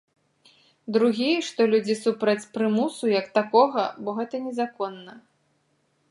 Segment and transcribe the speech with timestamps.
[0.95, 5.13] Другі, што людзі супраць прымусу як такога, бо гэта незаконна.